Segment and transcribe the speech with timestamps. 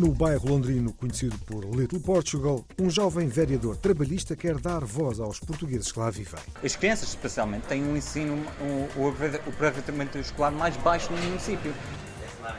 [0.00, 5.38] No bairro londrino conhecido por Little Portugal, um jovem vereador trabalhista quer dar voz aos
[5.38, 6.40] portugueses que lá vivem.
[6.64, 8.32] As crianças, especialmente, têm um ensino,
[8.62, 11.74] um, o aproveitamento- o aproveitamento escolar mais baixo no município.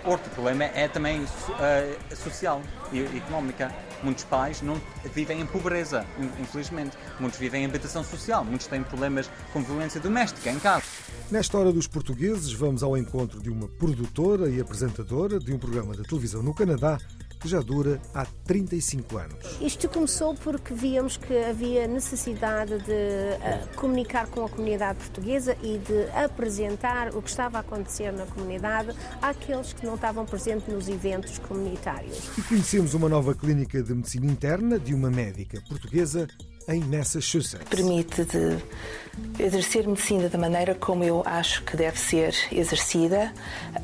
[0.06, 1.26] Outro problema é também
[1.60, 2.62] eh, social
[2.94, 3.74] e económica.
[4.04, 4.80] Muitos pais não
[5.16, 6.96] vivem em pobreza, in- infelizmente.
[7.20, 8.46] Muitos vivem em habitação social.
[8.46, 10.84] Muitos têm problemas com violência doméstica em casa.
[11.32, 15.96] Nesta hora dos portugueses, vamos ao encontro de uma produtora e apresentadora de um programa
[15.96, 17.00] de televisão no Canadá
[17.42, 19.36] que já dura há 35 anos.
[19.60, 25.80] Isto começou porque víamos que havia necessidade de eh, comunicar com a comunidade portuguesa e
[25.80, 30.88] de apresentar o que estava a acontecer na comunidade àqueles que não estavam presentes nos
[30.88, 32.30] eventos comunitários.
[32.38, 36.28] E conhecemos uma nova clínica de medicina interna de uma médica portuguesa
[36.68, 37.68] em Massachusetts.
[37.70, 43.34] permite de exercer medicina da maneira como eu acho que deve ser exercida,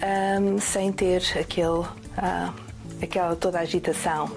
[0.01, 1.85] ahm, sem ter aquele,
[2.17, 2.53] ah,
[3.01, 4.29] aquela toda a agitação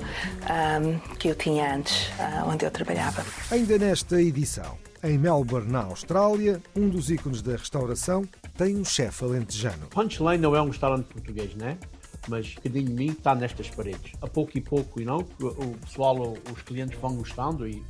[0.48, 3.24] ahm, que eu tinha antes, ah, onde eu trabalhava.
[3.50, 9.24] Ainda nesta edição, em Melbourne, na Austrália, um dos ícones da restauração tem um chefe
[9.24, 9.86] alentejano.
[9.88, 11.78] Punchline não é um restaurante português, né?
[12.28, 14.12] Mas um bocadinho de mim está nestas paredes.
[14.20, 17.82] A pouco e pouco, you know, o, pessoal, os clientes vão gostando e,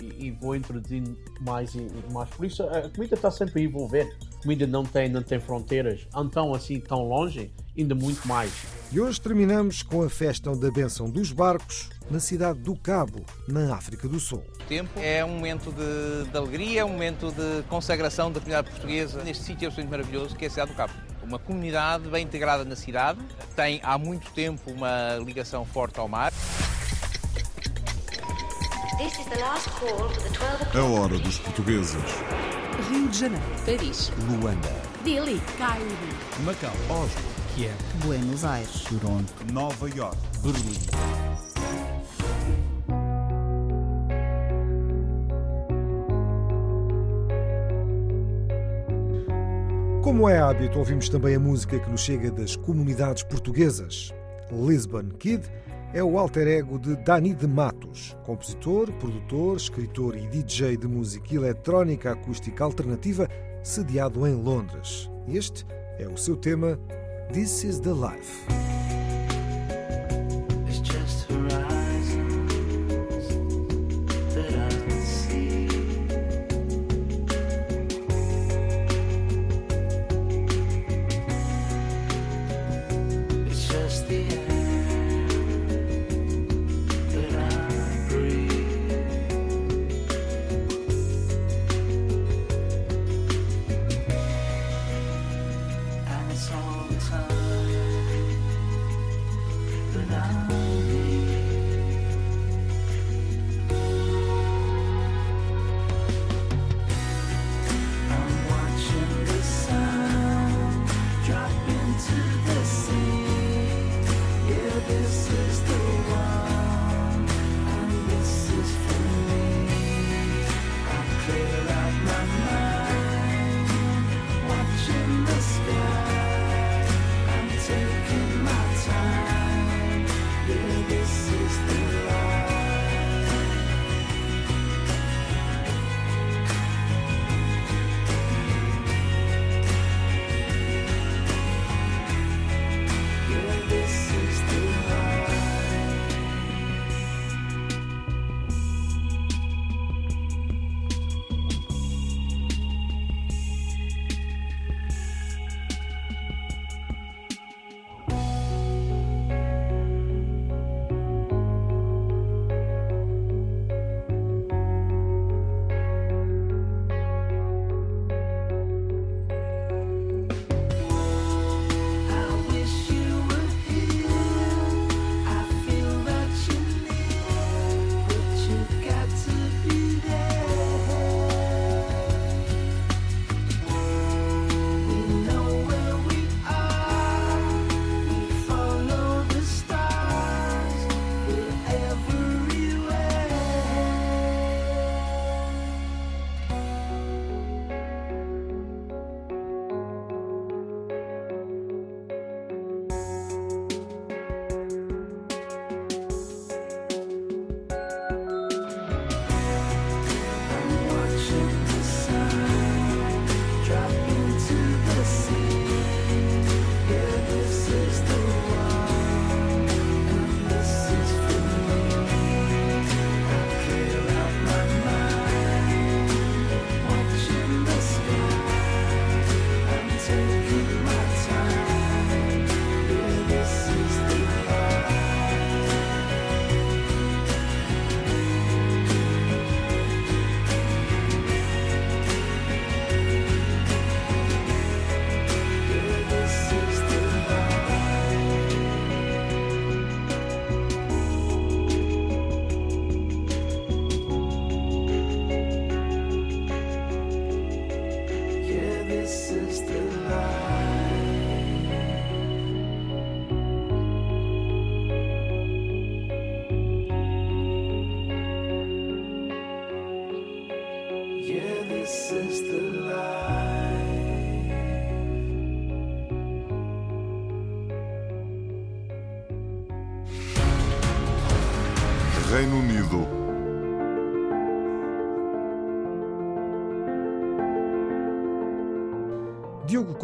[0.00, 2.28] e, e vou introduzindo mais e e mais.
[2.30, 4.16] Por isso a comida está sempre a envolver.
[4.38, 6.06] A comida não tem, não tem fronteiras.
[6.16, 8.52] Então, assim, tão longe, ainda muito mais.
[8.92, 13.74] E hoje terminamos com a festa da benção dos barcos na cidade do Cabo, na
[13.74, 14.42] África do Sul.
[14.68, 15.00] tempo.
[15.00, 19.42] É um momento de, de alegria, é um momento de consagração da comunidade portuguesa neste
[19.42, 20.92] sítio absolutamente maravilhoso que é a cidade do Cabo.
[21.22, 23.18] Uma comunidade bem integrada na cidade,
[23.56, 26.32] tem há muito tempo uma ligação forte ao mar.
[30.74, 31.96] A hora dos portugueses.
[32.90, 34.12] Rio de Janeiro, Paris.
[34.28, 35.86] Luanda, Delhi, Cairo,
[36.44, 37.22] Macau, Oslo,
[37.54, 37.74] Kiev,
[38.04, 40.78] Buenos Aires, Toronto, Nova York, Berlim.
[50.02, 54.12] Como é hábito, ouvimos também a música que nos chega das comunidades portuguesas.
[54.52, 55.48] Lisbon Kid
[55.94, 61.32] é o alter ego de Dani de Matos, compositor, produtor, escritor e DJ de música
[61.32, 63.28] eletrónica acústica alternativa,
[63.62, 65.08] sediado em Londres.
[65.28, 65.64] Este
[65.96, 66.76] é o seu tema
[67.32, 68.83] This is the Life.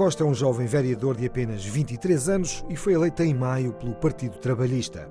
[0.00, 3.94] Costa é um jovem vereador de apenas 23 anos e foi eleito em maio pelo
[3.94, 5.10] Partido Trabalhista.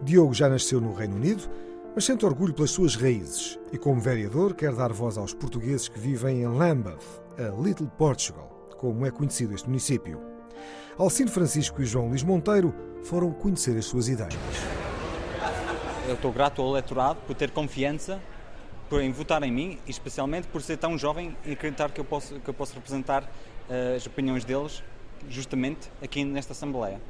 [0.00, 1.42] Diogo já nasceu no Reino Unido,
[1.94, 5.98] mas sente orgulho pelas suas raízes e, como vereador, quer dar voz aos portugueses que
[5.98, 7.04] vivem em Lambeth,
[7.36, 10.18] a Little Portugal, como é conhecido este município.
[10.96, 14.32] Alcino Francisco e João Luís Monteiro foram conhecer as suas ideias.
[16.08, 18.18] Eu estou grato ao eleitorado por ter confiança
[18.92, 22.48] em votar em mim especialmente por ser tão jovem e acreditar que eu posso, que
[22.48, 23.28] eu posso representar
[23.68, 24.82] as opiniões deles
[25.28, 27.00] justamente aqui nesta Assembleia.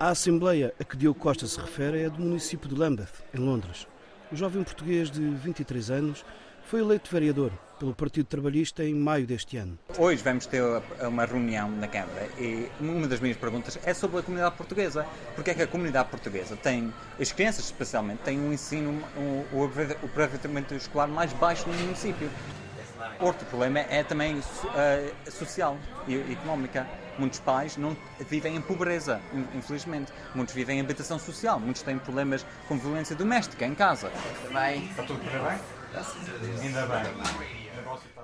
[0.00, 3.86] A Assembleia a que Diogo Costa se refere é do município de Lambeth, em Londres.
[4.30, 6.24] O jovem português de 23 anos
[6.64, 9.78] foi eleito vereador pelo Partido Trabalhista em maio deste ano.
[9.96, 10.62] Hoje vamos ter
[11.00, 15.06] uma reunião na Câmara e uma das minhas perguntas é sobre a comunidade portuguesa.
[15.34, 19.64] Porque é que a comunidade portuguesa tem, as crianças especialmente, têm um ensino, um, o
[20.04, 22.28] aproveitamento escolar mais baixo no município.
[23.20, 25.76] Outro problema é também uh, social
[26.06, 26.86] e económica.
[27.18, 27.96] Muitos pais não
[28.30, 29.20] vivem em pobreza,
[29.52, 30.12] infelizmente.
[30.36, 31.58] Muitos vivem em habitação social.
[31.58, 34.12] Muitos têm problemas com violência doméstica em casa.
[34.46, 34.84] Também.
[34.84, 35.58] Está tudo bem?
[36.62, 37.58] Ainda bem.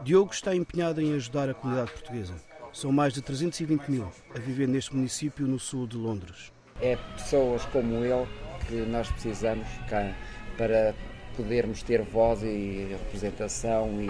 [0.05, 2.35] Diogo está empenhado em ajudar a comunidade portuguesa.
[2.73, 6.53] São mais de 320 mil a viver neste município no sul de Londres.
[6.81, 8.29] É pessoas como ele
[8.69, 10.15] que nós precisamos cá
[10.57, 10.95] para
[11.37, 14.09] podermos ter voz e representação e,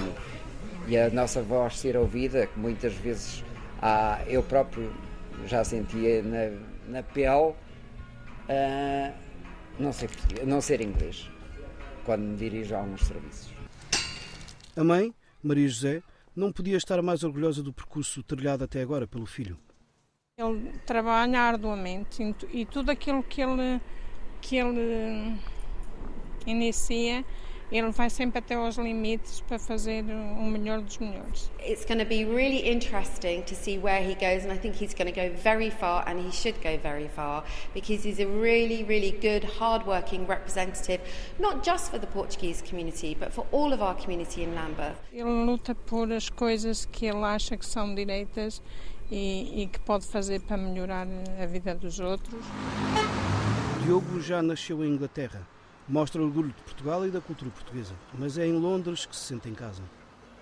[0.86, 3.44] e a nossa voz ser ouvida, que muitas vezes
[3.80, 4.92] há, eu próprio
[5.46, 6.58] já sentia na,
[6.88, 7.54] na pele uh,
[9.78, 10.10] não, ser,
[10.44, 11.28] não ser inglês
[12.04, 13.52] quando me dirijo a alguns serviços.
[14.76, 16.02] A mãe, Maria José,
[16.34, 19.56] não podia estar mais orgulhosa do percurso trilhado até agora pelo filho.
[20.36, 23.80] Ele trabalha arduamente e tudo aquilo que ele,
[24.40, 25.38] que ele
[26.44, 27.24] inicia,
[27.72, 31.50] ele vai sempre até aos limites para fazer o melhor dos melhores.
[31.60, 34.94] It's going to be really interesting to see where he goes and I think he's
[34.94, 37.44] going to go very far and he should go very far
[37.74, 41.00] because he's a really really good hard-working representative
[41.38, 44.96] not just for the Portuguese community but for all of our community in Lambeth.
[45.12, 48.62] Ele luta por as coisas que ele acha que são direitas
[49.10, 51.06] e, e que pode fazer para melhorar
[51.40, 52.44] a vida dos outros.
[53.84, 55.53] Diogo já nasceu em Inglaterra
[55.88, 59.22] mostra o orgulho de Portugal e da cultura portuguesa, mas é em Londres que se
[59.22, 59.82] sente em casa.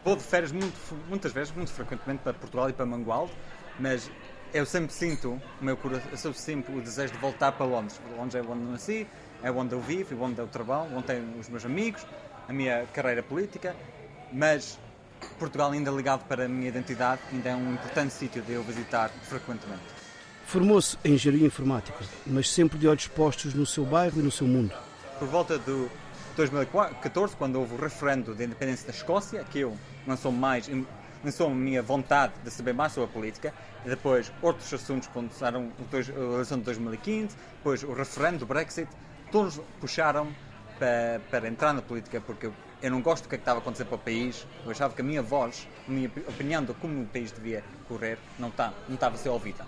[0.05, 0.77] Vou de férias muito,
[1.09, 3.33] muitas vezes, muito frequentemente para Portugal e para Mangualde,
[3.79, 4.11] mas
[4.53, 8.01] eu sempre sinto, o meu coração sempre o desejo de voltar para Londres.
[8.17, 9.07] Londres é onde nasci,
[9.43, 12.07] é onde eu vivo, é onde eu trabalho, onde tenho os meus amigos,
[12.49, 13.75] a minha carreira política,
[14.33, 14.79] mas
[15.39, 19.09] Portugal ainda ligado para a minha identidade, ainda é um importante sítio de eu visitar
[19.23, 19.83] frequentemente.
[20.47, 24.47] Formou-se em engenharia informática, mas sempre de olhos postos no seu bairro e no seu
[24.47, 24.75] mundo
[25.23, 25.89] por volta de
[26.35, 30.69] 2014, quando houve o referendo de independência da Escócia, que eu lançou mais,
[31.23, 33.55] lançou a minha vontade de saber mais sobre a política,
[33.87, 38.89] e depois outros assuntos começaram a eleição de 2015, depois o referendo do Brexit,
[39.31, 40.27] todos puxaram
[40.77, 42.51] para, para entrar na política, porque
[42.83, 44.93] eu não gosto do que, é que estava a acontecer para o país, eu achava
[44.93, 48.75] que a minha voz, a minha opinião de como o país devia correr, não, está,
[48.89, 49.65] não estava a ser ouvida.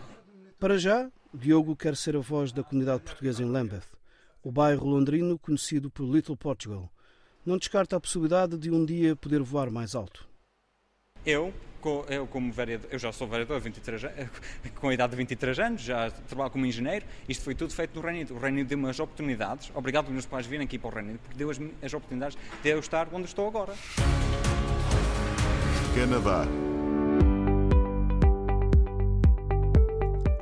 [0.58, 3.93] Para já, Diogo quer ser a voz da comunidade portuguesa em Lambeth
[4.44, 6.92] o bairro londrino conhecido por Little Portugal.
[7.44, 10.28] Não descarta a possibilidade de um dia poder voar mais alto.
[11.24, 11.52] Eu,
[12.08, 14.02] eu como vereador, eu já sou vereador 23,
[14.76, 18.02] com a idade de 23 anos, já trabalho como engenheiro, isto foi tudo feito no
[18.02, 18.34] Reino Unido.
[18.34, 21.08] O Reino Unido deu-me as oportunidades, obrigado aos meus pais virem aqui para o Reino
[21.08, 23.72] Unido, porque deu as, as oportunidades de eu estar onde estou agora.
[25.94, 26.73] Canadá.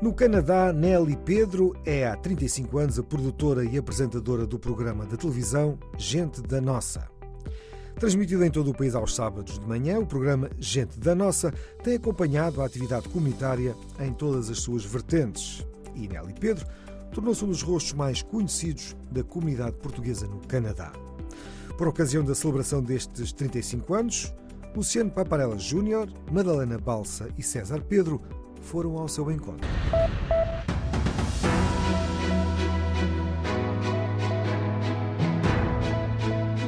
[0.02, 5.16] No Canadá, Nelly Pedro é há 35 anos a produtora e apresentadora do programa de
[5.16, 7.08] televisão Gente da Nossa.
[8.00, 11.54] Transmitido em todo o país aos sábados de manhã, o programa Gente da Nossa
[11.84, 15.64] tem acompanhado a atividade comunitária em todas as suas vertentes.
[15.94, 16.66] E Nelly Pedro
[17.12, 20.92] tornou-se um dos rostos mais conhecidos da comunidade portuguesa no Canadá.
[21.78, 24.34] Por ocasião da celebração destes 35 anos,
[24.74, 28.20] Luciano Paparella Júnior, Madalena Balsa e César Pedro
[28.62, 29.68] foram ao seu encontro.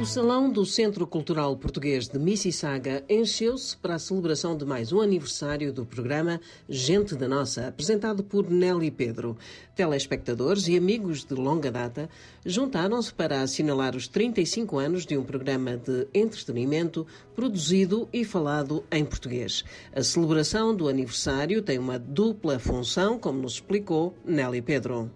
[0.05, 5.01] O Salão do Centro Cultural Português de Mississauga encheu-se para a celebração de mais um
[5.01, 9.35] aniversário do programa Gente da Nossa, apresentado por Nelly Pedro.
[9.75, 12.07] Telespectadores e amigos de longa data
[12.45, 19.03] juntaram-se para assinalar os 35 anos de um programa de entretenimento produzido e falado em
[19.03, 19.65] português.
[19.91, 25.09] A celebração do aniversário tem uma dupla função, como nos explicou Nelly Pedro.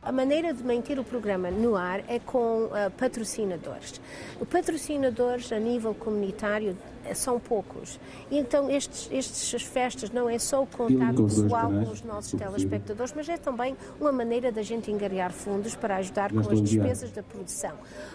[0.00, 4.00] A maneira de manter o programa no ar é com uh, patrocinadores.
[4.40, 6.76] Os patrocinadores a nível comunitário
[7.14, 7.98] são poucos.
[8.30, 13.12] E então estes, estas festas não é só o contato pessoal com os nossos telespectadores,
[13.14, 17.22] mas é também uma maneira da gente engariar fundos para ajudar com as despesas da
[17.22, 17.72] produção.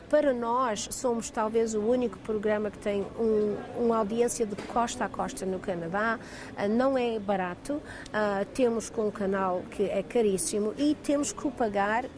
[0.10, 5.10] Para nós, somos talvez o único programa que tem um, uma audiência de costa a
[5.10, 6.20] costa no Canadá.
[6.52, 11.48] Uh, não é barato, uh, temos com um canal que é caríssimo e temos que
[11.48, 11.73] o pagar,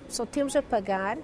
[0.10, 1.18] só temos a pagar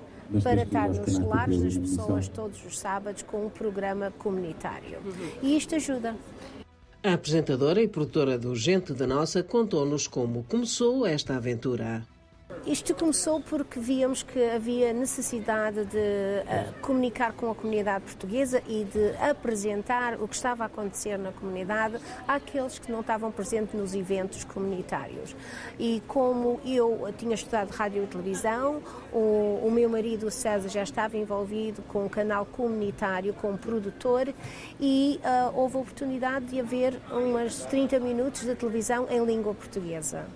[0.44, 5.00] para estar nos lares das pessoas todos os sábados com um programa comunitário.
[5.42, 6.16] E isto ajuda.
[7.04, 12.06] A apresentadora e produtora do Gente da Nossa contou-nos como começou esta aventura.
[12.66, 18.84] Isto começou porque víamos que havia necessidade de uh, comunicar com a comunidade portuguesa e
[18.84, 23.96] de apresentar o que estava a acontecer na comunidade àqueles que não estavam presentes nos
[23.96, 25.36] eventos comunitários.
[25.80, 28.82] E como eu tinha estudado rádio e televisão,
[29.12, 34.32] o, o meu marido o César já estava envolvido com um canal comunitário como produtor
[34.80, 40.28] e uh, houve a oportunidade de haver umas 30 minutos de televisão em língua portuguesa.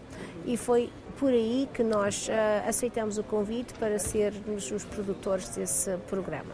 [0.43, 5.95] E foi por aí que nós uh, aceitamos o convite para sermos os produtores desse
[6.09, 6.53] programa.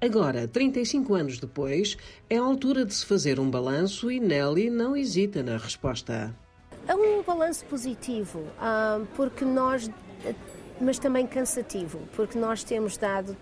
[0.00, 1.96] Agora, 35 anos depois,
[2.28, 6.34] é a altura de se fazer um balanço e Nelly não hesita na resposta.
[6.88, 9.88] É um balanço positivo, uh, porque nós,
[10.80, 13.36] mas também cansativo, porque nós temos dado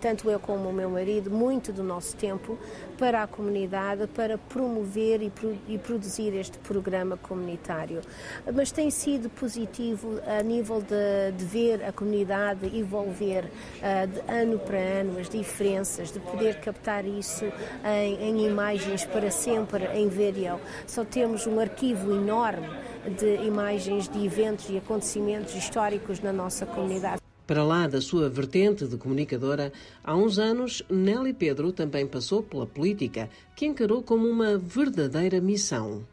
[0.00, 2.58] tanto eu como o meu marido, muito do nosso tempo
[2.98, 8.00] para a comunidade, para promover e, pro, e, produzir este programa comunitário.
[8.54, 14.58] Mas tem sido positivo a nível de, de ver a comunidade evolver uh, de ano
[14.58, 17.44] para ano, as diferenças, de poder captar isso
[17.84, 20.60] em, em imagens para sempre em vídeo.
[20.86, 22.68] Só temos um arquivo enorme
[23.18, 27.31] de imagens de eventos e acontecimentos históricos na nossa comunidade.
[27.46, 29.72] Para lá da sua vertente de comunicadora,
[30.04, 36.04] há uns anos, Nelly Pedro também passou pela política, que encarou como uma verdadeira missão.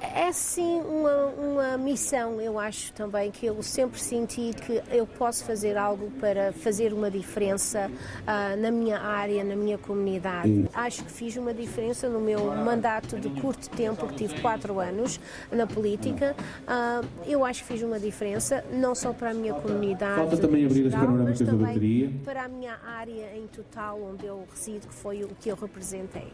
[0.00, 5.44] É sim uma, uma missão, eu acho também, que eu sempre senti que eu posso
[5.44, 10.68] fazer algo para fazer uma diferença uh, na minha área, na minha comunidade.
[10.72, 15.18] Acho que fiz uma diferença no meu mandato de curto tempo, que tive quatro anos
[15.50, 16.36] na política.
[16.62, 20.64] Uh, eu acho que fiz uma diferença, não só para a minha comunidade, Falta também
[20.64, 22.10] abrir as panorâmicas da bateria.
[22.24, 26.28] para a minha área em total, onde eu resido, que foi o que eu representei.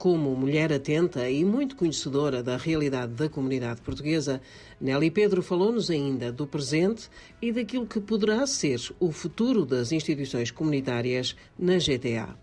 [0.00, 4.40] Como mulher atenta e muito conhecedora da realidade da comunidade portuguesa,
[4.80, 7.10] Nelly Pedro falou-nos ainda do presente
[7.42, 12.34] e daquilo que poderá ser o futuro das instituições comunitárias na GTA.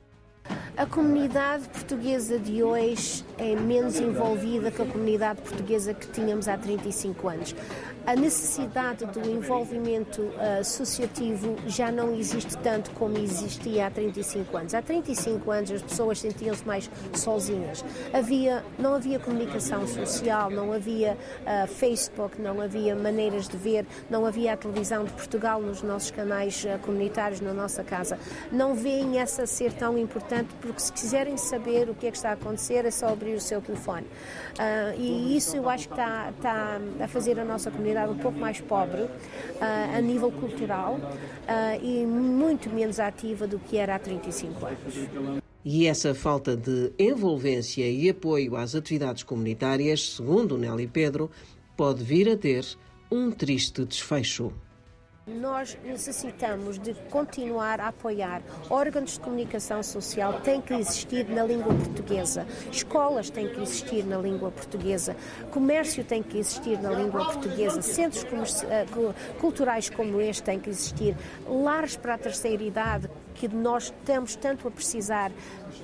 [0.78, 6.56] A comunidade portuguesa de hoje é menos envolvida que a comunidade portuguesa que tínhamos há
[6.56, 7.56] 35 anos.
[8.08, 14.74] A necessidade do envolvimento uh, associativo já não existe tanto como existia há 35 anos.
[14.74, 17.84] Há 35 anos as pessoas sentiam-se mais sozinhas.
[18.14, 24.26] Havia, não havia comunicação social, não havia uh, Facebook, não havia maneiras de ver, não
[24.26, 28.18] havia a televisão de Portugal nos nossos canais uh, comunitários, na nossa casa.
[28.50, 32.30] Não veem essa ser tão importante porque se quiserem saber o que é que está
[32.30, 34.08] a acontecer é só abrir o seu telefone.
[34.98, 38.60] e isso eu acho que está, está a fazer a nossa comunidade um pouco mais
[38.60, 39.10] pobre uh,
[39.96, 45.44] a nível cultural uh, e muito menos ativa do que era há 35 anos.
[45.64, 51.30] E essa falta de envolvência e apoio às atividades comunitárias, segundo Nelly Pedro,
[51.76, 52.66] pode vir a ter
[53.12, 54.54] um triste desfecho.
[55.28, 58.42] Nós necessitamos de continuar a apoiar.
[58.70, 62.48] Órgãos de comunicação social têm que existir na língua portuguesa.
[62.72, 65.18] Escolas têm que existir na língua portuguesa.
[65.52, 67.82] Comércio tem que existir na língua portuguesa.
[67.82, 68.26] Centros
[69.38, 71.14] culturais como este têm que existir.
[71.46, 75.32] Lares para a terceira idade que nós estamos tanto a precisar.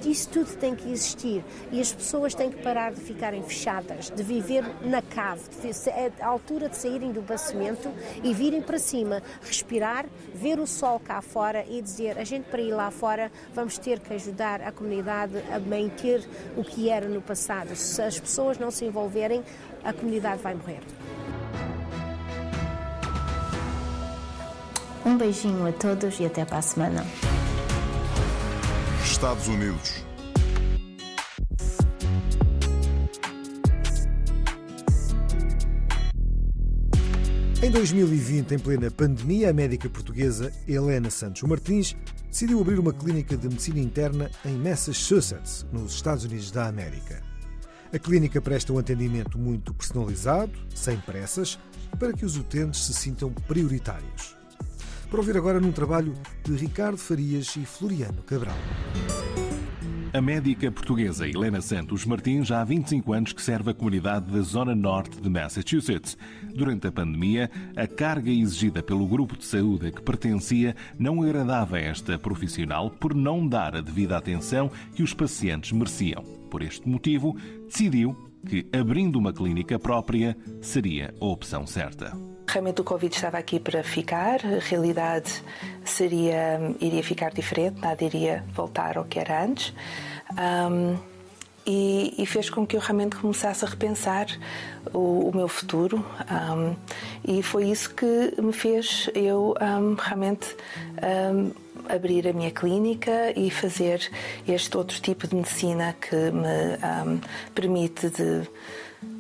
[0.06, 4.24] Isso tudo tem que existir e as pessoas têm que parar de ficarem fechadas, de
[4.24, 5.42] viver na cave.
[5.88, 7.90] É a altura de saírem do bacimento
[8.24, 12.62] e virem para cima, respirar, ver o sol cá fora e dizer: a gente para
[12.62, 17.22] ir lá fora vamos ter que ajudar a comunidade a manter o que era no
[17.22, 17.76] passado.
[17.76, 19.44] Se as pessoas não se envolverem,
[19.84, 20.82] a comunidade vai morrer.
[25.06, 27.04] Um beijinho a todos e até para a semana.
[29.24, 30.04] Estados Unidos.
[37.64, 41.96] Em 2020, em plena pandemia, a médica portuguesa Helena Santos Martins
[42.30, 47.24] decidiu abrir uma clínica de medicina interna em Massachusetts, nos Estados Unidos da América.
[47.94, 51.58] A clínica presta um atendimento muito personalizado, sem pressas,
[51.98, 54.43] para que os utentes se sintam prioritários.
[55.14, 58.56] Para ouvir agora num trabalho de Ricardo Farias e Floriano Cabral.
[60.12, 64.42] A médica portuguesa Helena Santos Martins já há 25 anos que serve a comunidade da
[64.42, 66.18] Zona Norte de Massachusetts.
[66.56, 71.78] Durante a pandemia, a carga exigida pelo grupo de saúde a que pertencia não agradava
[71.78, 76.24] a esta profissional por não dar a devida atenção que os pacientes mereciam.
[76.50, 78.18] Por este motivo, decidiu
[78.48, 82.33] que abrindo uma clínica própria seria a opção certa.
[82.54, 85.42] Realmente o Covid estava aqui para ficar, a realidade
[85.84, 89.74] seria, iria ficar diferente, nada iria voltar ao que era antes.
[90.38, 90.96] Um,
[91.66, 94.28] e, e, fez com que eu realmente começasse a repensar
[94.94, 96.76] o, o meu futuro um,
[97.26, 100.56] e foi isso que me fez eu um, realmente
[101.90, 104.12] abrir a minha clínica e fazer
[104.48, 106.78] este outro tipo de medicina que me
[107.56, 108.48] permite de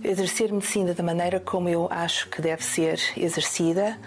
[0.03, 3.97] exercer medicina da maneira como eu acho que deve ser exercida,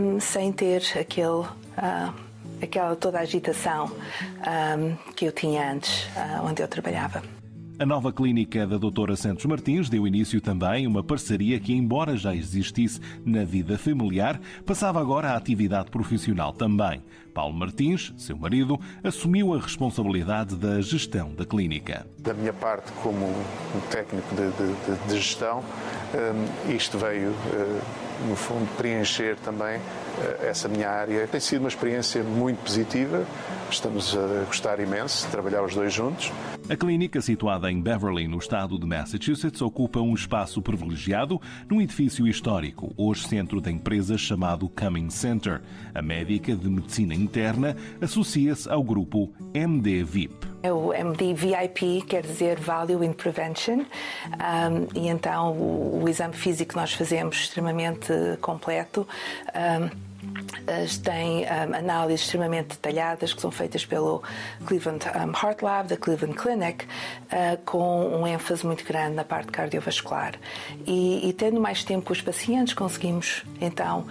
[0.00, 2.14] um, sem ter aquele, uh,
[2.62, 7.33] aquela toda a agitação um, que eu tinha antes, uh, onde eu trabalhava.
[7.76, 12.16] A nova clínica da doutora Santos Martins deu início também a uma parceria que, embora
[12.16, 17.02] já existisse na vida familiar, passava agora à atividade profissional também.
[17.34, 22.06] Paulo Martins, seu marido, assumiu a responsabilidade da gestão da clínica.
[22.18, 23.26] Da minha parte, como
[23.90, 25.64] técnico de, de, de gestão,
[26.68, 27.34] isto veio,
[28.28, 29.80] no fundo, preencher também
[30.42, 31.26] essa minha área.
[31.26, 33.24] Tem sido uma experiência muito positiva,
[33.70, 36.32] estamos a gostar imenso de trabalhar os dois juntos.
[36.68, 42.26] A clínica, situada em Beverly, no estado de Massachusetts, ocupa um espaço privilegiado num edifício
[42.26, 45.60] histórico, hoje centro da empresa chamado Cumming Center.
[45.94, 50.53] A médica de medicina interna associa-se ao grupo MD VIP.
[50.64, 56.32] É o MD VIP, quer dizer Value in Prevention, um, e então o, o, exame
[56.32, 59.06] físico que nós fazemos extremamente completo.
[59.54, 59.90] Um,
[61.04, 64.22] têm um, análises extremamente detalhadas que são feitas pelo
[64.64, 69.52] Cleveland um, Heart Lab, da Cleveland Clinic, uh, com um ênfase muito grande na parte
[69.52, 70.32] cardiovascular.
[70.86, 74.06] E, e tendo mais tempo com os pacientes, conseguimos então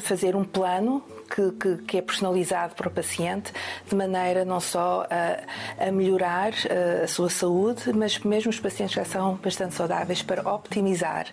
[0.00, 3.52] fazer um plano que, que, que, é personalizado para o paciente,
[3.86, 8.94] de maneira não só a, a melhorar a, a sua saúde, mas mesmo os pacientes
[8.94, 11.26] já são bastante saudáveis para optimizar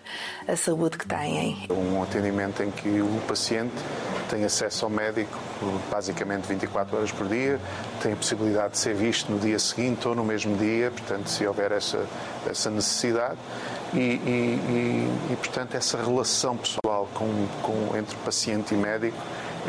[0.46, 1.66] a saúde que têm.
[1.70, 3.74] Um atendimento em que o paciente
[4.28, 5.38] tem acesso ao médico
[5.90, 7.58] basicamente 24 horas por dia,
[8.02, 11.46] tem a possibilidade de ser visto no dia seguinte ou no mesmo dia, portanto, se
[11.46, 12.06] houver essa,
[12.48, 13.38] essa necessidade.
[13.94, 19.16] E, e, e, e portanto, essa relação pessoal com, com, entre paciente e médico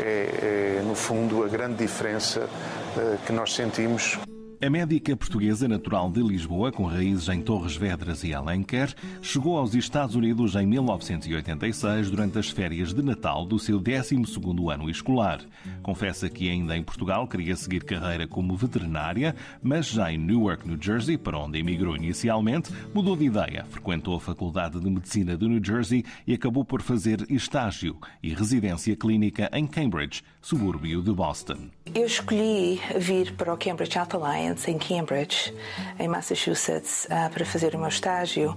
[0.00, 2.48] é, é, no fundo, a grande diferença
[2.96, 4.18] uh, que nós sentimos
[4.60, 8.92] a médica portuguesa natural de Lisboa, com raízes em Torres Vedras e Alenquer,
[9.22, 14.90] chegou aos Estados Unidos em 1986 durante as férias de Natal do seu 12º ano
[14.90, 15.40] escolar.
[15.80, 20.78] Confessa que ainda em Portugal queria seguir carreira como veterinária, mas já em Newark, New
[20.80, 25.64] Jersey, para onde emigrou inicialmente, mudou de ideia, frequentou a Faculdade de Medicina de New
[25.64, 31.68] Jersey e acabou por fazer estágio e residência clínica em Cambridge, subúrbio de Boston.
[31.94, 35.52] Eu escolhi vir para o Cambridge Health Alliance em Cambridge,
[35.98, 38.56] em Massachusetts, ah, para fazer o meu estágio,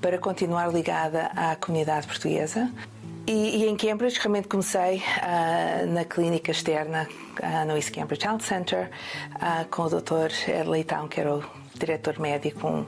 [0.00, 2.70] para continuar ligada à comunidade portuguesa.
[3.26, 7.08] E, e em Cambridge realmente comecei uh, na clínica externa,
[7.40, 8.90] uh, no East Cambridge Health Center,
[9.36, 10.50] uh, com o Dr.
[10.50, 12.86] Ed Leitão, que era o diretor médico, um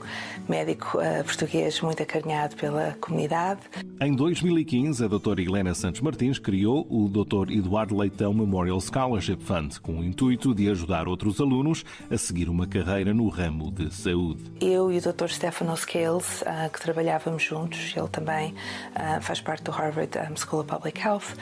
[0.48, 3.60] médico uh, português muito acarinhado pela comunidade.
[4.00, 7.50] Em 2015, a doutora Helena Santos Martins criou o Dr.
[7.50, 12.66] Eduardo Leitão Memorial Scholarship Fund, com o intuito de ajudar outros alunos a seguir uma
[12.66, 14.42] carreira no ramo de saúde.
[14.60, 15.28] Eu e o Dr.
[15.28, 18.54] Stefano Scales, uh, que trabalhávamos juntos, ele também
[18.94, 21.34] uh, faz parte do Harvard um, School of Public Health,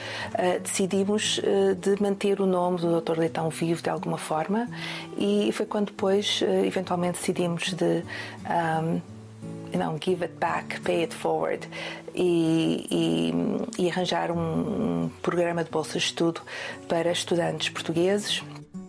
[0.63, 1.39] decidimos
[1.79, 3.17] de manter o nome do Dr.
[3.19, 4.67] Leitão vivo de alguma forma
[5.17, 8.03] e foi quando depois, eventualmente, decidimos decidimos de
[8.49, 9.01] um,
[9.79, 11.67] know, give it back, pay it forward
[12.15, 12.87] e,
[13.77, 16.41] e, e arranjar um, um programa de bolsa de estudo
[16.87, 18.43] para estudantes portugueses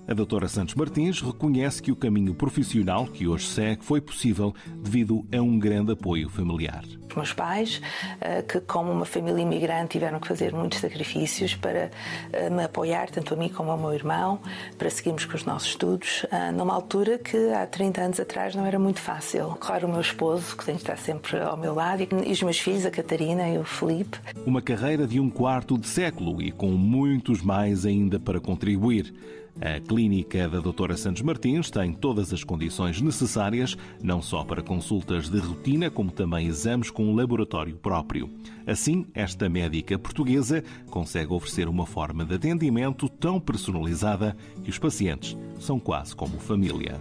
[0.06, 5.24] a doutora Santos Martins reconhece que o caminho profissional que hoje segue foi possível devido
[5.34, 6.84] a um grande apoio familiar.
[7.08, 7.80] Os meus pais,
[8.20, 11.90] eh, que como uma família imigrante tiveram que fazer muitos sacrifícios para
[12.32, 14.40] eh, me apoiar, tanto a mim como ao meu irmão,
[14.76, 18.66] para seguirmos com os nossos estudos, eh, numa altura que há 30 anos atrás não
[18.66, 19.56] era muito fácil.
[19.60, 22.58] Claro, o meu esposo, que tem de estar sempre ao meu lado, e os meus
[22.58, 24.18] filhos, a Catarina e o Felipe.
[24.44, 29.14] Uma carreira de um quarto de século e com muitos mais ainda para contribuir.
[29.60, 35.28] A clínica da doutora Santos Martins tem todas as condições necessárias, não só para consultas
[35.28, 38.28] de rotina, como também exames com um laboratório próprio.
[38.66, 45.36] Assim, esta médica portuguesa consegue oferecer uma forma de atendimento tão personalizada que os pacientes
[45.58, 47.00] são quase como família.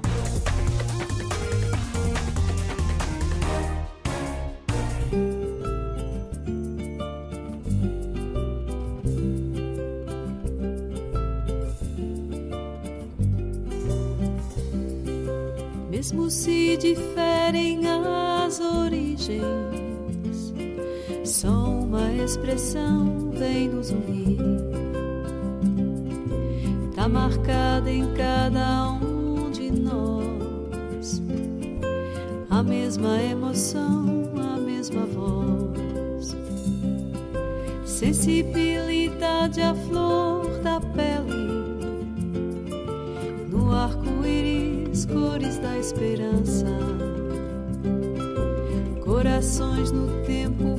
[16.04, 19.42] Mesmo se diferem as origens,
[21.24, 24.38] só uma expressão vem nos unir.
[26.94, 31.22] Tá marcada em cada um de nós.
[32.50, 36.36] A mesma emoção, a mesma voz,
[37.86, 40.23] sensibilidade à flor
[45.84, 46.66] esperança,
[49.04, 50.78] corações no tempo,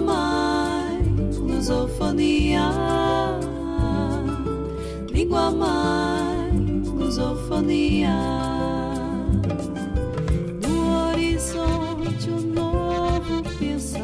[0.00, 2.70] mãe, lusofonia,
[5.10, 8.16] língua mãe, lusofonia.
[10.62, 14.00] No horizonte, um novo pensar,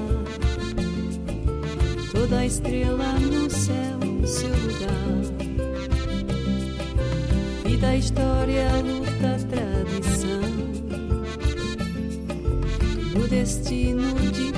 [2.12, 5.16] toda estrela no céu, seu lugar.
[7.64, 10.66] Vida, história, luta, tradição
[13.16, 14.55] o destino de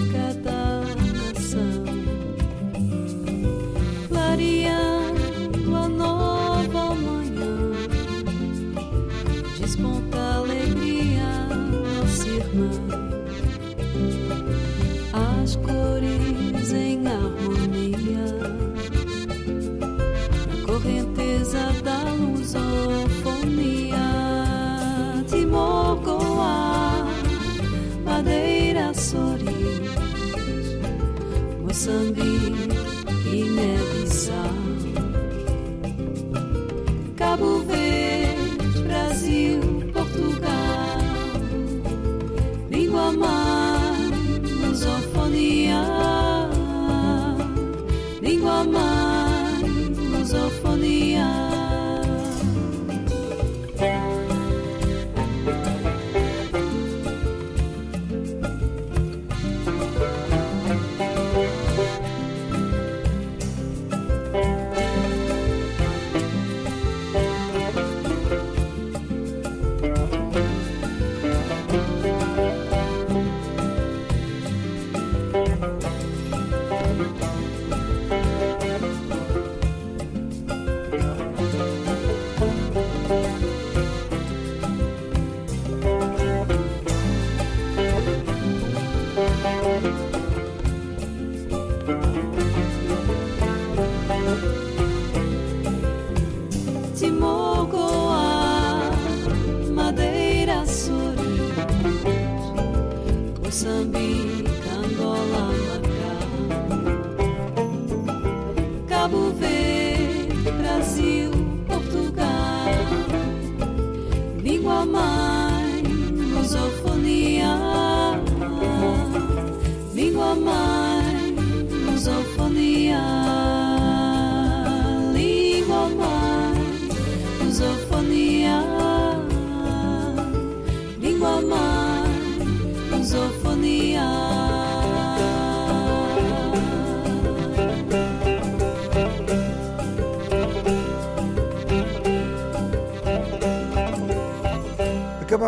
[37.39, 37.78] Cabo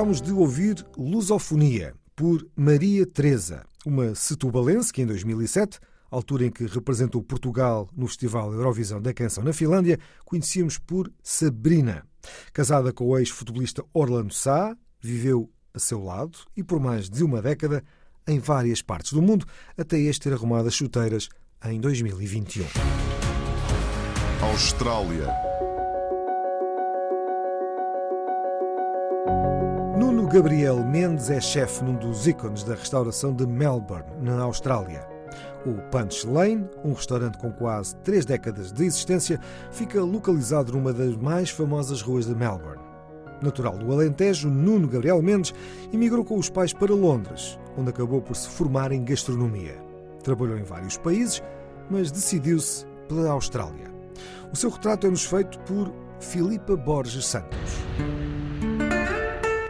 [0.00, 5.78] Acabámos de ouvir Lusofonia, por Maria Teresa, uma setubalense que em 2007,
[6.10, 12.02] altura em que representou Portugal no Festival Eurovisão da Canção na Finlândia, conhecíamos por Sabrina.
[12.50, 17.42] Casada com o ex-futebolista Orlando Sá, viveu a seu lado e por mais de uma
[17.42, 17.84] década
[18.26, 19.44] em várias partes do mundo,
[19.76, 21.28] até este ter arrumado as chuteiras
[21.62, 22.64] em 2021.
[24.40, 25.49] Austrália.
[30.10, 35.06] Nuno Gabriel Mendes é chefe num dos ícones da restauração de Melbourne, na Austrália.
[35.64, 39.38] O Punch Lane, um restaurante com quase três décadas de existência,
[39.70, 42.82] fica localizado numa das mais famosas ruas de Melbourne.
[43.40, 45.54] Natural do Alentejo, Nuno Gabriel Mendes
[45.92, 49.78] emigrou com os pais para Londres, onde acabou por se formar em gastronomia.
[50.24, 51.40] Trabalhou em vários países,
[51.88, 53.94] mas decidiu-se pela Austrália.
[54.52, 57.79] O seu retrato é-nos feito por Filipa Borges Santos.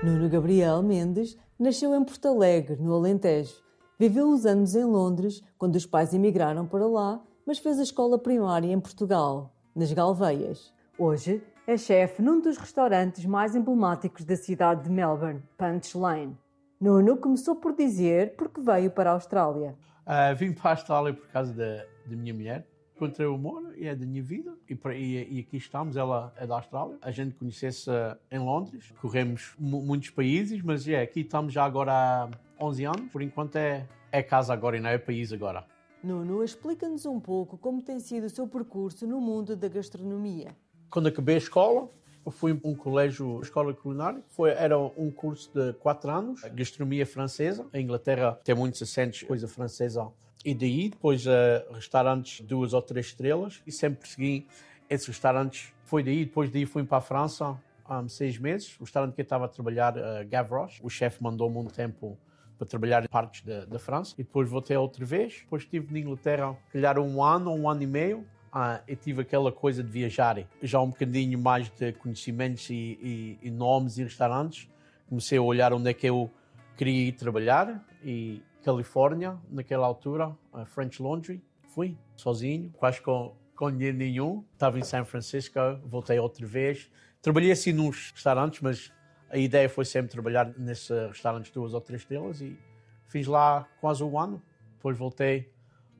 [0.02, 3.62] Nuno Gabriel Mendes nasceu em Porto Alegre, no Alentejo.
[3.98, 8.18] Viveu uns anos em Londres, quando os pais emigraram para lá, mas fez a escola
[8.18, 10.72] primária em Portugal, nas Galveias.
[10.98, 16.34] Hoje é chefe num dos restaurantes mais emblemáticos da cidade de Melbourne, Punch Lane.
[16.80, 19.76] Nuno começou por dizer porque veio para a Austrália.
[20.06, 22.66] Uh, vim para a Austrália por causa da minha mulher.
[23.00, 24.52] Encontrei o amor e é da minha vida.
[24.68, 26.98] E, e- e aqui estamos, ela é da Austrália.
[27.00, 27.88] A gente conhecesse
[28.30, 28.92] em Londres.
[29.00, 32.28] Corremos mu- muitos países, mas é, aqui estamos já agora há
[32.62, 33.10] 11 anos.
[33.10, 35.64] Por enquanto é, é casa agora e não é país agora.
[36.04, 40.48] Nuno explica-nos um pouco como tem sido o seu percurso no mundo da gastronomia.
[40.90, 41.88] Quando acabei a escola,
[42.24, 44.22] eu fui a um colégio, escola culinária.
[44.28, 47.66] Foi, era um curso de quatro anos, gastronomia francesa.
[47.72, 50.08] A Inglaterra tem muitos acentos, coisa francesa.
[50.44, 53.62] E daí, depois, eh, restaurantes duas ou três estrelas.
[53.66, 54.46] E sempre segui
[54.88, 55.72] esses restaurantes.
[55.84, 58.76] Foi daí, depois daí fui para a França há seis meses.
[58.78, 62.18] O restaurante que eu estava a trabalhar, uh, Gavroche, o chefe mandou-me um tempo
[62.56, 64.14] para trabalhar em partes da, da França.
[64.18, 65.40] E depois voltei outra vez.
[65.40, 68.26] Depois estive na Inglaterra, calhar um ano, um ano e meio.
[68.52, 73.38] Ah, eu tive aquela coisa de viajar, já um bocadinho mais de conhecimentos e, e-
[73.42, 74.68] e nomes e restaurantes.
[75.08, 76.28] Comecei a olhar onde é que eu
[76.76, 83.70] queria ir trabalhar e Califórnia, naquela altura, a French Laundry, fui sozinho, quase com, com
[83.70, 84.44] dinheiro nenhum.
[84.52, 86.90] Estava em San Francisco, voltei outra vez.
[87.22, 88.92] Trabalhei assim nos restaurantes, mas
[89.30, 92.58] a ideia foi sempre trabalhar nesses restaurantes duas ou três estrelas e
[93.06, 94.42] fiz lá quase um ano.
[94.76, 95.50] Depois voltei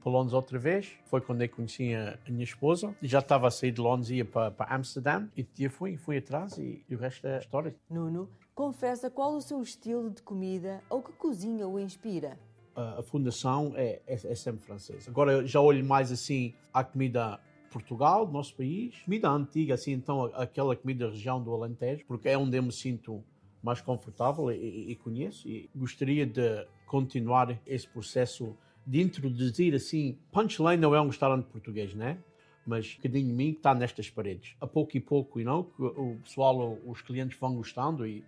[0.00, 0.92] para Londres outra vez.
[1.06, 2.94] Foi quando eu conheci a, minha esposa.
[3.02, 5.28] Já estava a sair de Londres e ia para, para Amsterdã.
[5.36, 7.74] E eu fui, fui atrás e, e o resto é história.
[7.88, 12.38] Nuno confessa qual o seu estilo de comida ou que cozinha o inspira.
[12.74, 15.10] A, fundação é, é, é sempre francesa.
[15.10, 20.74] Agora já olho mais assim à comida Portugal, nosso país, comida antiga, assim, então aquela
[20.76, 23.22] comida da região do Alentejo, porque é onde eu me sinto
[23.62, 25.48] mais confortável e, e- e conheço.
[25.48, 28.56] E gostaria de continuar esse processo
[28.90, 30.18] de introduzir assim.
[30.32, 32.18] Punchline não é um restaurante português, né?
[32.66, 34.56] Mas um bocadinho de mim que está nestas paredes.
[34.60, 38.24] A pouco e pouco, you know, que o pessoal, os clientes vão gostando e,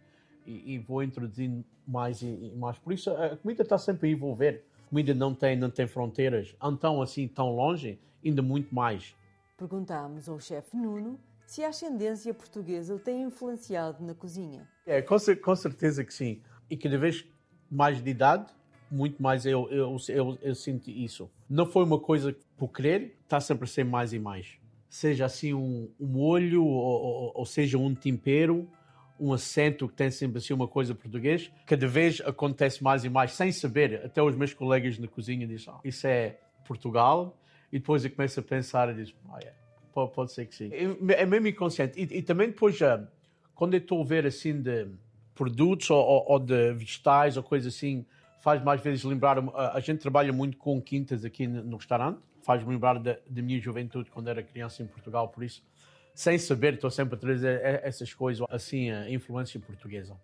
[0.47, 2.79] e, e vou introduzindo mais e, e mais.
[2.79, 4.65] Por isso a comida está sempre a envolver.
[4.87, 6.55] A comida não tem, não tem fronteiras.
[6.63, 9.17] Então, assim, tão longe, ainda muito mais.
[9.59, 14.69] Perguntámos ao chefe Nuno se a ascendência portuguesa o tem influenciado na cozinha.
[14.87, 16.41] É, com, com certeza que sim.
[16.71, 17.27] E cada vez
[17.69, 18.47] mais de idade,
[18.93, 21.31] muito mais eu, eu, eu, eu sinto isso.
[21.49, 24.47] Não foi uma coisa por querer, está sempre a ser mais e mais.
[24.89, 28.69] Seja assim um, um molho, ou, ou- ou seja um tempero,
[29.19, 33.33] um acento que tem sempre assim uma coisa português, cada vez acontece mais e mais,
[33.33, 34.03] sem saber.
[34.05, 37.35] Até os meus colegas na cozinha dizem, ah, isso é Portugal,
[37.73, 39.53] e depois eu começo a pensar e digo, ah, é,
[39.95, 40.69] pode, pode ser que sim.
[40.73, 41.99] É, é mesmo inconsciente.
[41.99, 43.03] E, e também depois, já,
[43.55, 44.87] quando eu estou a ver assim de
[45.35, 48.05] produtos ou, ou- ou de vegetais ou coisa assim,
[48.43, 49.39] faz mais vezes lembrar.
[49.73, 54.11] A, gente trabalha muito com quintas aqui no, restaurante, faz-me lembrar da, da minha juventude
[54.11, 55.63] quando era criança em Portugal, por isso,
[56.13, 60.17] sem saber, estou sempre a trazer essas coisas, assim, a influência portuguesa.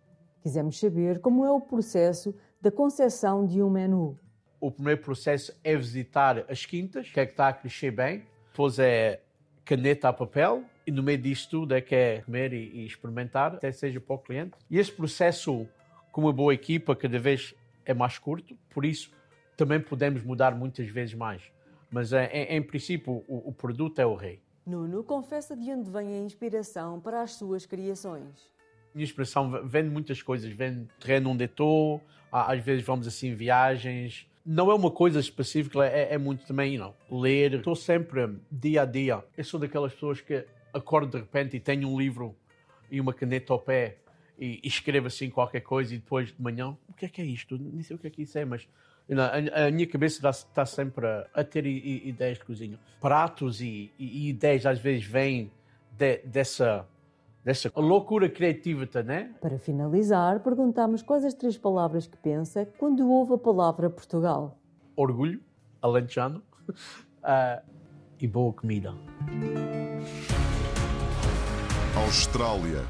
[0.42, 4.18] Quisemos saber como é o processo da concepção de um menu.
[4.60, 8.24] O primeiro processo é visitar as quintas, que é que está a crescer bem.
[8.50, 9.20] Depois é
[9.64, 10.64] caneta a papel.
[10.84, 14.16] E no meio disto tudo é que é comer e, e experimentar, até seja para
[14.16, 14.52] o cliente.
[14.68, 15.68] E esse processo,
[16.10, 17.54] com uma boa equipa, cada vez
[17.88, 18.56] é mais curto.
[18.70, 19.10] Por isso,
[19.56, 21.42] também podemos mudar muitas vezes mais.
[21.90, 24.40] Mas, é, em, em princípio, o, o produto é o rei.
[24.66, 28.50] Nuno confessa de onde vem a inspiração para as suas criações.
[28.94, 30.52] minha inspiração vem de muitas coisas.
[30.52, 34.28] Vem do terreno onde estou, às vezes vamos assim viagens.
[34.44, 37.54] Não é uma coisa específica, é, é muito também, know, ler.
[37.54, 39.24] Estou sempre dia a dia.
[39.36, 42.36] Eu sou daquelas pessoas que acordo de repente e tenho um livro
[42.90, 43.96] e uma caneta ao pé
[44.38, 47.24] e, e escrevo assim qualquer coisa e depois de manhã, o que é que é
[47.24, 47.58] isto?
[47.58, 48.68] Nem sei o que é que isso é, mas
[49.08, 52.44] you know, a, a minha cabeça está, sempre a, a ter i- i- ideias de
[52.44, 52.78] cozinha.
[53.00, 55.50] Pratos e, e- e ideias às vezes vêm
[55.96, 56.86] de- dessa,
[57.44, 59.34] dessa loucura criativa, tá, né?
[59.40, 64.58] Para finalizar, perguntámos quais as três palavras que pensa quando ouve a palavra Portugal.
[64.94, 65.40] orgulho
[65.82, 66.42] alentejano
[67.22, 67.62] ah,
[68.20, 68.94] e boa comida.
[71.96, 72.84] Austrália.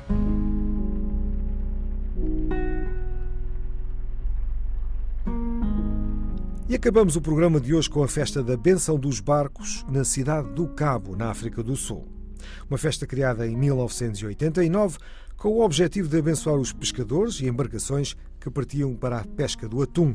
[6.71, 10.53] E acabamos o programa de hoje com a festa da Benção dos Barcos na cidade
[10.53, 12.07] do Cabo, na África do Sul.
[12.69, 14.99] Uma festa criada em 1989
[15.35, 19.81] com o objetivo de abençoar os pescadores e embarcações que partiam para a pesca do
[19.81, 20.15] atum.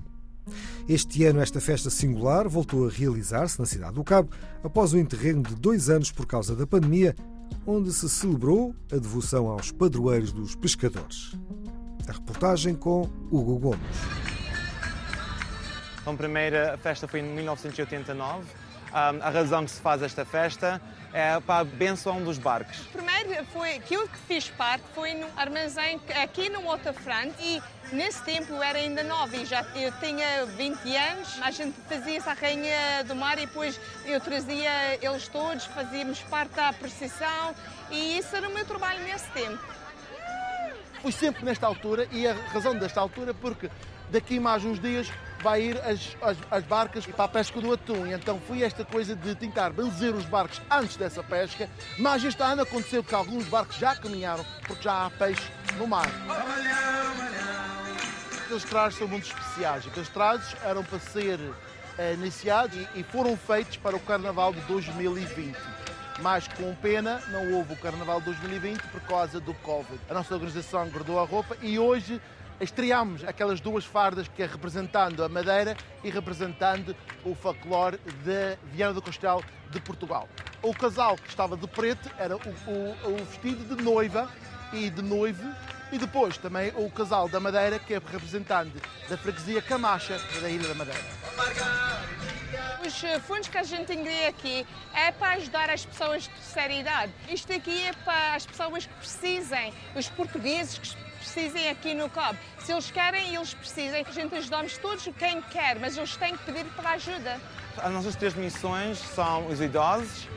[0.87, 4.29] Este ano, esta festa singular voltou a realizar-se na cidade do Cabo
[4.63, 7.15] após o interregno de dois anos por causa da pandemia,
[7.65, 11.35] onde se celebrou a devoção aos padroeiros dos pescadores.
[12.07, 14.22] A reportagem com Hugo Gomes.
[16.03, 18.43] Então, a primeira festa foi em 1989.
[18.91, 20.81] a razão que se faz esta festa
[21.13, 22.77] é para a benção dos barcos.
[22.91, 27.61] Primeiro foi que eu fiz parte foi no armazém aqui no Waterfront e
[27.93, 31.39] nesse tempo eu era ainda nova e já eu tinha 20 anos.
[31.41, 36.53] A gente fazia essa rainha do mar e depois eu trazia eles todos, fazíamos parte
[36.53, 37.55] da procissão
[37.89, 39.63] e isso era o meu trabalho nesse tempo.
[41.01, 43.69] Fui sempre nesta altura e a razão desta altura porque
[44.09, 45.11] daqui mais uns dias
[45.41, 48.07] vai ir as, as, as, barcas para a pesca do atum.
[48.07, 52.41] E então foi esta coisa de tentar benzer os barcos antes dessa pesca, mas este
[52.41, 56.07] ano aconteceu que alguns barcos já caminharam porque já há peixe no mar.
[58.45, 59.85] Aqueles trajes são muito especiais.
[59.85, 64.61] Aqueles trajes eram para ser uh, iniciados e, e foram feitos para o Carnaval de
[64.61, 65.57] 2020
[66.21, 69.99] mas com pena não houve o Carnaval de 2020 por causa do Covid.
[70.09, 72.21] A nossa organização guardou a roupa e hoje
[72.63, 78.93] estreámos aquelas duas fardas que é representando a Madeira e representando o folclore de Viana
[78.93, 80.27] do Castelo de Portugal.
[80.61, 84.29] O casal que estava de preto era o, o, o vestido de noiva
[84.71, 85.43] e de noivo
[85.91, 88.73] e depois também o casal da Madeira que é representante
[89.07, 91.03] da freguesia Camacha da Ilha da Madeira.
[92.85, 97.13] Os fundos que a gente engria aqui é para ajudar as pessoas de terceira idade.
[97.29, 102.37] Isto aqui é para as pessoas que precisem, os portugueses que precisem aqui no COB.
[102.59, 104.05] Se eles querem, eles precisem.
[104.05, 107.39] A gente ajudamos todos quem quer, mas eles têm que pedir para ajuda.
[107.77, 110.27] As nossas três missões são os idosos,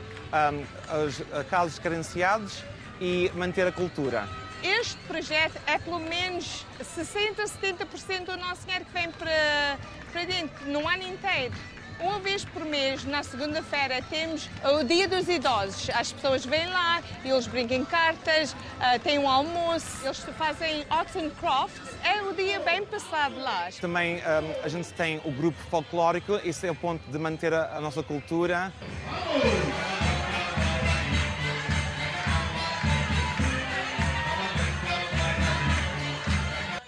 [1.05, 2.63] os casos carenciados
[3.01, 4.27] e manter a cultura.
[4.63, 9.77] Este projeto é pelo menos 60, 70% do nosso dinheiro que vem para,
[10.11, 11.53] para dentro, no ano inteiro.
[11.99, 15.89] Uma vez por mês, na segunda-feira, temos o Dia dos Idosos.
[15.89, 21.31] As pessoas vêm lá, eles brincam cartas, uh, têm um almoço, eles fazem arts and
[21.31, 21.95] crafts.
[22.03, 23.69] É o dia bem passado lá.
[23.81, 27.77] Também um, a gente tem o grupo folclórico, esse é o ponto de manter a,
[27.77, 28.71] a nossa cultura.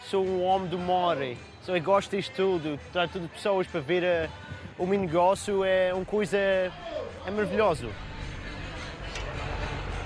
[0.08, 2.80] Sou um homem do more, só eu gosto disto tudo.
[2.92, 4.49] Traz tudo pessoas para ver a
[4.80, 6.72] o meu negócio é uma coisa é
[7.30, 7.88] maravilhoso.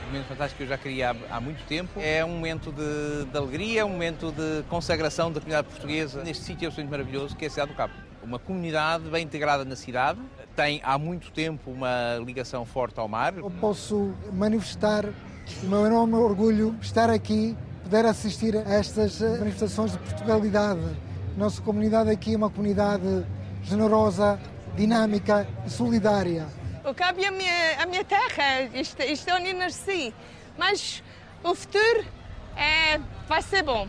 [0.03, 1.99] Um momento fantástico que eu já queria há, há muito tempo.
[1.99, 6.67] É um momento de, de, alegria, um momento de consagração da comunidade portuguesa neste sítio
[6.67, 7.93] absolutamente maravilhoso que é a cidade do Cabo.
[8.23, 10.19] Uma comunidade bem integrada na cidade,
[10.55, 13.37] tem há muito tempo uma ligação forte ao mar.
[13.37, 19.97] Eu posso manifestar o meu enorme orgulho estar aqui, poder assistir a estas manifestações de
[19.99, 20.81] Portugalidade.
[21.37, 23.25] Nossa comunidade aqui é uma comunidade
[23.63, 24.39] generosa,
[24.75, 26.47] dinâmica e solidária.
[26.83, 30.13] O Cabo é a minha, a minha terra, isto, isto é onde nasci,
[30.57, 31.01] mas
[31.43, 32.05] o futuro
[32.55, 33.87] é, vai ser bom.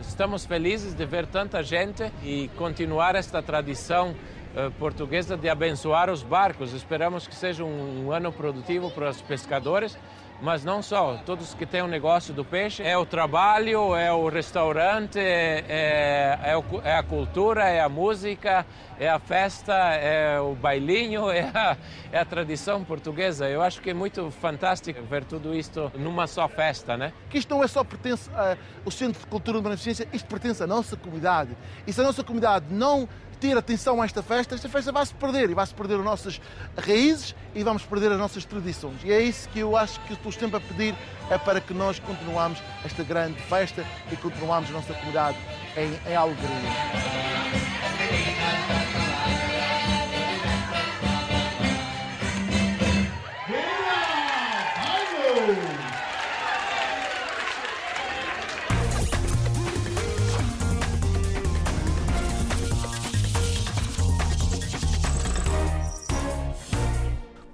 [0.00, 6.22] Estamos felizes de ver tanta gente e continuar esta tradição uh, portuguesa de abençoar os
[6.22, 6.72] barcos.
[6.72, 9.98] Esperamos que seja um, um ano produtivo para os pescadores
[10.42, 14.12] mas não só, todos que têm o um negócio do peixe, é o trabalho, é
[14.12, 18.64] o restaurante, é, é, é, a cultura, é a música,
[18.98, 21.76] é a festa, é o bailinho, é a,
[22.10, 23.48] é a tradição portuguesa.
[23.48, 27.12] Eu acho que é muito fantástico ver tudo isto numa só festa, né?
[27.28, 28.30] Que isto não é só pertence
[28.84, 31.56] ao Centro de Cultura de Beneficência, isto pertence à nossa comunidade.
[31.86, 33.08] E se a nossa comunidade não
[33.40, 36.40] ter atenção a esta festa, esta festa vai se perder e vai-se perder as nossas
[36.76, 39.02] raízes e vamos perder as nossas tradições.
[39.02, 40.94] E é isso que eu acho que estou sempre a pedir,
[41.30, 45.38] é para que nós continuamos esta grande festa e continuamos a nossa comunidade
[45.76, 47.39] em, em alegria.